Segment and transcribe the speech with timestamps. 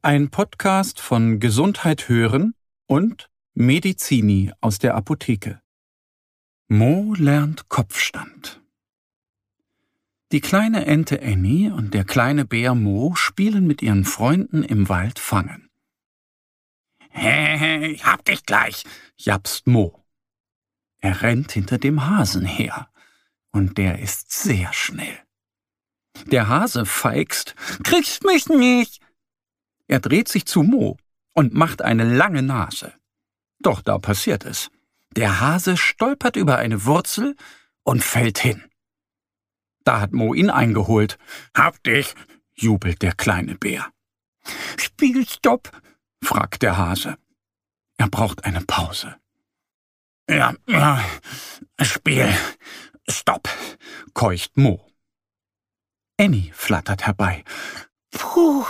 [0.00, 2.54] Ein Podcast von Gesundheit hören
[2.86, 5.60] und Medizini aus der Apotheke.
[6.68, 8.62] Mo lernt Kopfstand.
[10.30, 15.18] Die kleine Ente Annie und der kleine Bär Mo spielen mit ihren Freunden im Wald
[15.18, 15.68] Fangen.
[17.10, 18.84] Hä, ich hab dich gleich,
[19.16, 20.04] japst Mo.
[21.00, 22.88] Er rennt hinter dem Hasen her,
[23.50, 25.18] und der ist sehr schnell.
[26.26, 29.00] Der Hase feigst, kriegst mich nicht.
[29.88, 30.96] Er dreht sich zu Mo
[31.34, 32.92] und macht eine lange Nase.
[33.60, 34.70] Doch da passiert es.
[35.16, 37.34] Der Hase stolpert über eine Wurzel
[37.82, 38.62] und fällt hin.
[39.84, 41.18] Da hat Mo ihn eingeholt.
[41.56, 42.14] Hab dich,
[42.54, 43.90] jubelt der kleine Bär.
[44.76, 45.70] Spielstopp,
[46.22, 47.16] fragt der Hase.
[47.96, 49.16] Er braucht eine Pause.
[50.28, 51.02] Ja, ja,
[51.80, 52.30] Spiel,
[53.08, 53.48] stopp,
[54.12, 54.86] keucht Mo.
[56.20, 57.44] Annie flattert herbei.
[58.10, 58.66] Puh,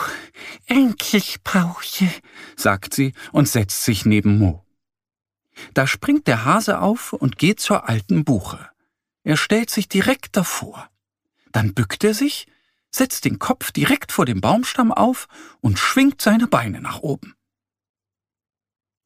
[0.68, 2.08] endlich Pause,
[2.56, 4.64] sagt sie und setzt sich neben Mo.
[5.74, 8.70] Da springt der Hase auf und geht zur alten Buche.
[9.24, 10.88] Er stellt sich direkt davor.
[11.50, 12.46] Dann bückt er sich,
[12.90, 15.28] setzt den Kopf direkt vor dem Baumstamm auf
[15.60, 17.34] und schwingt seine Beine nach oben.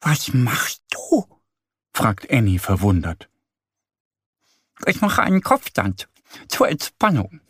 [0.00, 1.26] Was machst du?
[1.92, 3.28] fragt Annie verwundert.
[4.86, 6.08] Ich mache einen Kopfstand
[6.48, 7.40] zur Entspannung,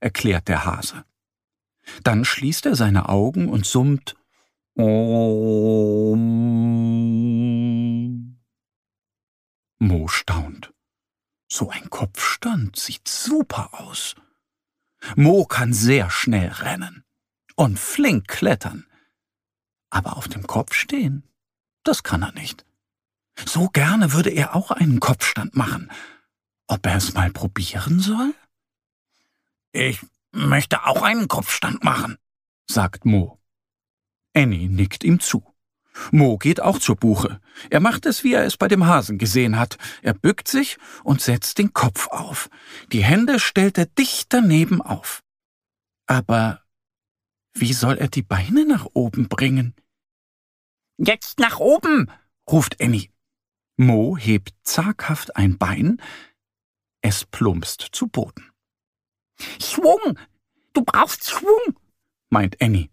[0.00, 1.04] erklärt der Hase.
[2.02, 4.16] Dann schließt er seine Augen und summt.
[9.78, 10.72] Mo staunt.
[11.52, 14.14] So ein Kopfstand sieht super aus.
[15.16, 17.04] Mo kann sehr schnell rennen
[17.56, 18.86] und flink klettern.
[19.90, 21.24] Aber auf dem Kopf stehen,
[21.82, 22.64] das kann er nicht.
[23.46, 25.90] So gerne würde er auch einen Kopfstand machen.
[26.66, 28.34] Ob er es mal probieren soll?
[29.72, 30.00] Ich
[30.32, 32.18] möchte auch einen Kopfstand machen,
[32.68, 33.40] sagt Mo.
[34.34, 35.44] Annie nickt ihm zu.
[36.12, 37.40] Mo geht auch zur Buche.
[37.68, 39.76] Er macht es, wie er es bei dem Hasen gesehen hat.
[40.02, 42.48] Er bückt sich und setzt den Kopf auf.
[42.92, 45.22] Die Hände stellt er dicht daneben auf.
[46.06, 46.62] Aber
[47.54, 49.74] wie soll er die Beine nach oben bringen?
[50.96, 52.10] Jetzt nach oben,
[52.48, 53.10] ruft Annie.
[53.76, 56.00] Mo hebt zaghaft ein Bein.
[57.00, 58.49] Es plumpst zu Boden.
[59.60, 60.18] Schwung!
[60.72, 61.78] Du brauchst Schwung,
[62.28, 62.90] meint Annie.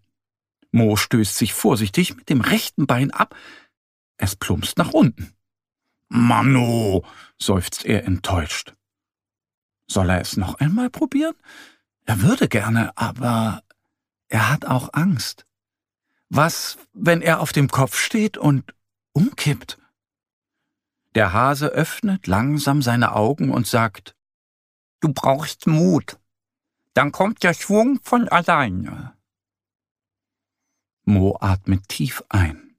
[0.70, 3.34] Mo stößt sich vorsichtig mit dem rechten Bein ab.
[4.16, 5.34] Es plumpst nach unten.
[6.08, 7.04] Mano,
[7.38, 8.74] seufzt er enttäuscht.
[9.86, 11.34] Soll er es noch einmal probieren?
[12.04, 13.62] Er würde gerne, aber
[14.28, 15.46] er hat auch Angst.
[16.28, 18.74] Was, wenn er auf dem Kopf steht und
[19.12, 19.78] umkippt?
[21.14, 24.14] Der Hase öffnet langsam seine Augen und sagt,
[25.00, 26.18] Du brauchst Mut.
[26.98, 29.16] Dann kommt der Schwung von alleine.
[31.04, 32.74] Mo atmet tief ein.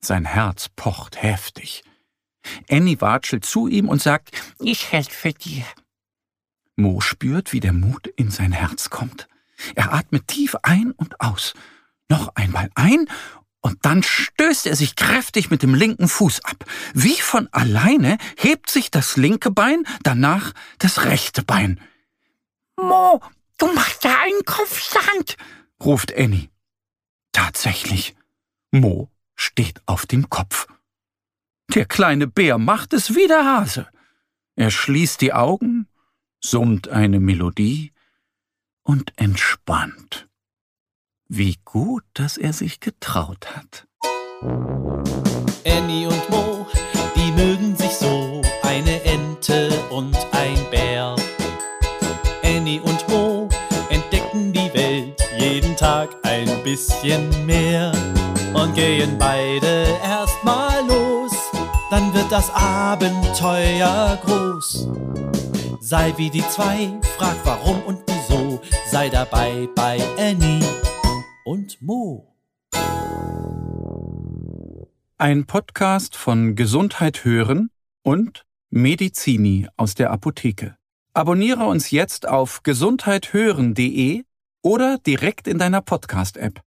[0.00, 1.84] Sein Herz pocht heftig.
[2.68, 5.64] Annie watschelt zu ihm und sagt, ich helfe dir.
[6.74, 9.28] Mo spürt, wie der Mut in sein Herz kommt.
[9.76, 11.54] Er atmet tief ein und aus.
[12.08, 13.08] Noch einmal ein
[13.60, 16.64] und dann stößt er sich kräftig mit dem linken Fuß ab.
[16.94, 21.80] Wie von alleine hebt sich das linke Bein, danach das rechte Bein.
[22.76, 23.20] Mo,
[23.58, 25.36] du machst ja einen Kopfstand,
[25.82, 26.48] ruft Annie.
[27.32, 28.14] Tatsächlich,
[28.70, 30.66] Mo steht auf dem Kopf.
[31.74, 33.88] Der kleine Bär macht es wie der Hase.
[34.56, 35.88] Er schließt die Augen,
[36.40, 37.92] summt eine Melodie
[38.82, 40.28] und entspannt.
[41.28, 43.86] Wie gut, dass er sich getraut hat.
[45.64, 46.66] Annie und Mo,
[47.16, 51.16] die mögen sich so, eine Ente und ein Bär.
[52.42, 53.01] Annie und
[56.64, 57.92] bisschen mehr
[58.54, 61.32] und gehen beide erstmal los,
[61.90, 64.88] dann wird das Abenteuer groß.
[65.80, 68.60] Sei wie die zwei, frag warum und wieso,
[68.90, 70.64] sei dabei bei Annie
[71.44, 72.28] und Mo.
[75.18, 77.70] Ein Podcast von Gesundheit hören
[78.02, 80.76] und Medizini aus der Apotheke.
[81.14, 84.24] Abonniere uns jetzt auf gesundheithören.de
[84.62, 86.60] oder direkt in deiner Podcast-App.